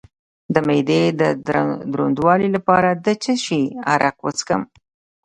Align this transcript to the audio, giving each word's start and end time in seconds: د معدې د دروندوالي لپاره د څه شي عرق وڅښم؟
د 0.53 0.55
معدې 0.67 1.01
د 1.21 1.21
دروندوالي 1.91 2.49
لپاره 2.55 2.89
د 3.05 3.07
څه 3.23 3.33
شي 3.43 3.61
عرق 3.91 4.17
وڅښم؟ 4.25 4.61